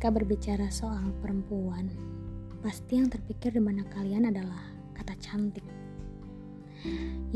[0.00, 1.84] Jika berbicara soal perempuan,
[2.64, 5.60] pasti yang terpikir di mana kalian adalah kata cantik.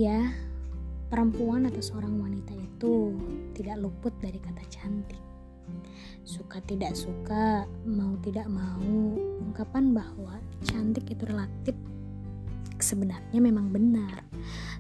[0.01, 0.33] Ya,
[1.13, 3.21] perempuan atau seorang wanita itu
[3.53, 5.21] tidak luput dari kata cantik.
[6.25, 9.13] Suka tidak suka, mau tidak mau,
[9.45, 11.77] ungkapan bahwa cantik itu relatif
[12.81, 14.25] sebenarnya memang benar.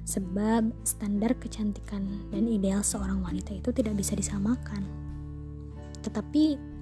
[0.08, 4.88] Sebab standar kecantikan dan ideal seorang wanita itu tidak bisa disamakan.
[6.00, 6.72] Tetapi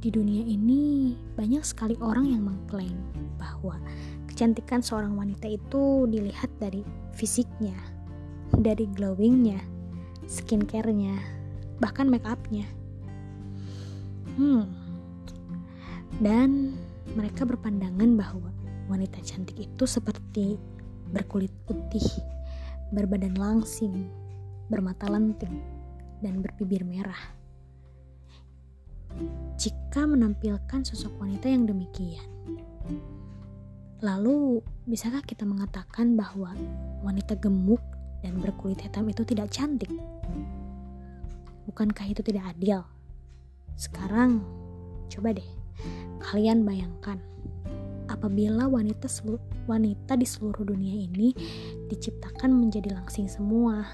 [0.00, 2.96] di dunia ini banyak sekali orang yang mengklaim
[3.36, 3.76] bahwa
[4.32, 6.80] kecantikan seorang wanita itu dilihat dari
[7.12, 7.76] fisiknya,
[8.56, 9.60] dari glowingnya,
[10.24, 11.20] skincarenya,
[11.84, 12.64] bahkan make upnya.
[14.40, 14.72] Hmm.
[16.16, 16.80] Dan
[17.12, 18.48] mereka berpandangan bahwa
[18.88, 20.56] wanita cantik itu seperti
[21.12, 22.04] berkulit putih,
[22.88, 24.08] berbadan langsing,
[24.72, 25.52] bermata lentik,
[26.24, 27.39] dan berbibir merah
[29.60, 32.24] jika menampilkan sosok wanita yang demikian.
[34.00, 36.56] Lalu, bisakah kita mengatakan bahwa
[37.04, 37.84] wanita gemuk
[38.24, 39.92] dan berkulit hitam itu tidak cantik?
[41.68, 42.80] Bukankah itu tidak adil?
[43.76, 44.40] Sekarang,
[45.12, 45.50] coba deh,
[46.24, 47.20] kalian bayangkan
[48.10, 49.06] apabila wanita
[49.70, 51.30] wanita di seluruh dunia ini
[51.86, 53.86] diciptakan menjadi langsing semua.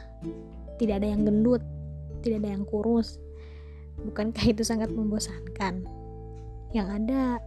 [0.81, 1.61] Tidak ada yang gendut,
[2.25, 3.21] tidak ada yang kurus,
[4.03, 5.87] Bukankah itu sangat membosankan?
[6.77, 7.41] Yang ada,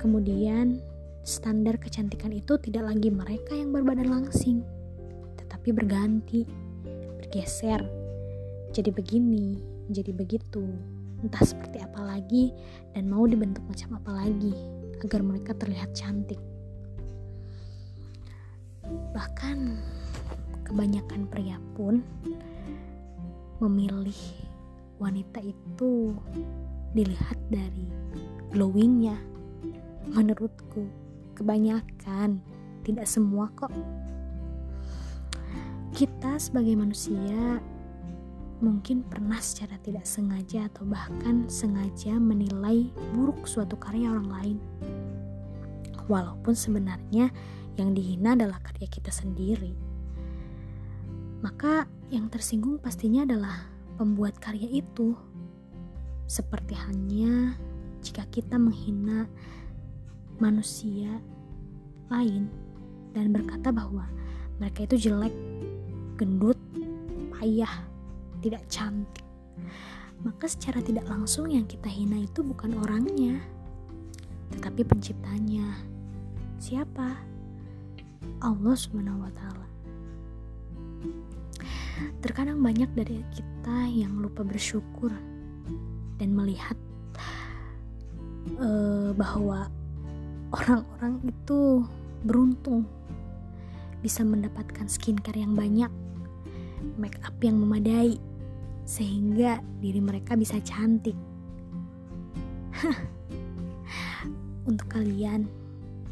[0.00, 0.80] kemudian
[1.26, 4.64] standar kecantikan itu tidak lagi mereka yang berbadan langsing,
[5.36, 6.48] tetapi berganti,
[7.20, 7.84] bergeser,
[8.72, 9.60] jadi begini,
[9.92, 10.64] jadi begitu,
[11.20, 12.56] entah seperti apa lagi,
[12.96, 14.54] dan mau dibentuk macam apa lagi
[15.04, 16.40] agar mereka terlihat cantik.
[18.88, 19.58] Bahkan
[20.64, 22.00] kebanyakan pria pun
[23.60, 24.16] memilih
[24.98, 26.14] wanita itu
[26.92, 27.86] dilihat dari
[28.50, 29.18] glowingnya.
[30.08, 30.88] Menurutku
[31.38, 32.42] kebanyakan
[32.82, 33.72] tidak semua kok.
[35.94, 37.62] Kita sebagai manusia
[38.58, 44.58] mungkin pernah secara tidak sengaja atau bahkan sengaja menilai buruk suatu karya orang lain.
[46.10, 47.30] Walaupun sebenarnya
[47.78, 49.76] yang dihina adalah karya kita sendiri.
[51.38, 55.18] Maka yang tersinggung pastinya adalah pembuat karya itu.
[56.30, 57.58] Seperti halnya
[57.98, 59.26] jika kita menghina
[60.38, 61.18] manusia
[62.08, 62.46] lain
[63.12, 64.06] dan berkata bahwa
[64.62, 65.34] mereka itu jelek,
[66.14, 66.56] gendut,
[67.34, 67.84] payah,
[68.38, 69.26] tidak cantik.
[70.22, 73.38] Maka secara tidak langsung yang kita hina itu bukan orangnya,
[74.54, 75.78] tetapi penciptanya.
[76.58, 77.22] Siapa?
[78.42, 79.66] Allah Subhanahu wa taala.
[82.18, 85.10] Terkadang banyak dari kita yang lupa bersyukur
[86.18, 86.74] dan melihat
[88.58, 89.70] uh, bahwa
[90.50, 91.84] orang-orang itu
[92.26, 92.88] beruntung
[94.02, 95.90] bisa mendapatkan skincare yang banyak,
[96.98, 98.18] make up yang memadai,
[98.86, 101.18] sehingga diri mereka bisa cantik.
[104.68, 105.50] Untuk kalian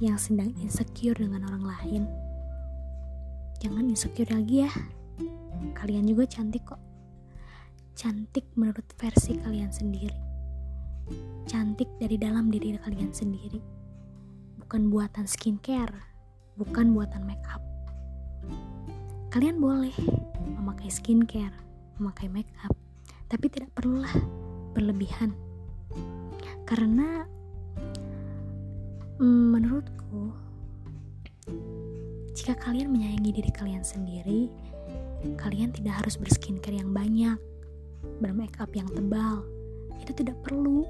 [0.02, 2.02] yang sedang insecure dengan orang lain,
[3.62, 4.72] jangan insecure lagi ya.
[5.76, 6.80] Kalian juga cantik kok.
[7.96, 10.18] Cantik menurut versi kalian sendiri.
[11.48, 13.62] Cantik dari dalam diri kalian sendiri.
[14.60, 15.94] Bukan buatan skincare,
[16.58, 17.62] bukan buatan make up.
[19.30, 19.94] Kalian boleh
[20.56, 21.54] memakai skincare,
[22.00, 22.74] memakai make up,
[23.28, 24.10] tapi tidak perlulah
[24.74, 25.32] berlebihan.
[26.66, 27.22] Karena
[29.22, 30.34] mm, menurutku
[32.36, 34.52] jika kalian menyayangi diri kalian sendiri,
[35.40, 37.38] Kalian tidak harus berskincare yang banyak,
[38.20, 39.42] bermake up yang tebal.
[40.00, 40.84] Itu tidak perlu.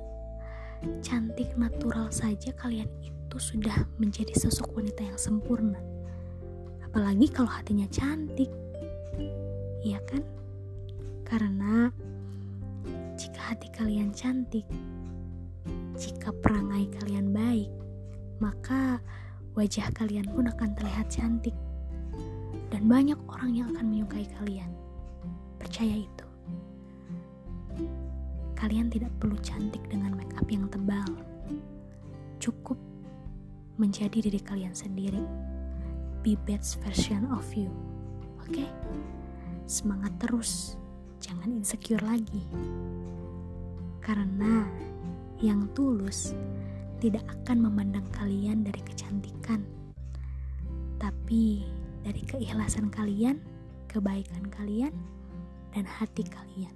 [1.00, 5.80] Cantik natural saja kalian itu sudah menjadi sosok wanita yang sempurna.
[6.84, 8.50] Apalagi kalau hatinya cantik.
[9.82, 10.22] Iya kan?
[11.26, 11.90] Karena
[13.16, 14.66] jika hati kalian cantik,
[15.96, 17.72] jika perangai kalian baik,
[18.38, 19.00] maka
[19.56, 21.56] wajah kalian pun akan terlihat cantik
[22.70, 24.70] dan banyak orang yang akan menyukai kalian.
[25.56, 26.26] Percaya itu.
[28.56, 31.06] Kalian tidak perlu cantik dengan make up yang tebal.
[32.40, 32.80] Cukup
[33.76, 35.20] menjadi diri kalian sendiri.
[36.24, 37.70] Be best version of you.
[38.42, 38.64] Oke?
[38.64, 38.68] Okay?
[39.68, 40.80] Semangat terus.
[41.20, 42.42] Jangan insecure lagi.
[44.00, 44.64] Karena
[45.42, 46.32] yang tulus
[46.96, 49.60] tidak akan memandang kalian dari kecantikan,
[50.96, 51.60] tapi
[52.06, 53.42] dari keikhlasan kalian,
[53.90, 54.94] kebaikan kalian,
[55.74, 56.70] dan hati kalian.